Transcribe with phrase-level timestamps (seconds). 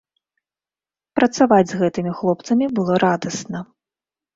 [1.21, 3.69] Працаваць з гэтымі хлопцамі было радасна.